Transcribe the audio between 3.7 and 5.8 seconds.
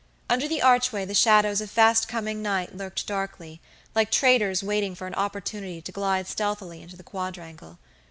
like traitors waiting for an opportunity